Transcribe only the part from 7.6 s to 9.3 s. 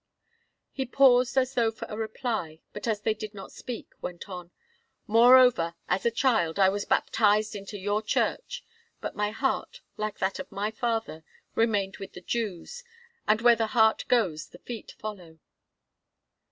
your Church; but my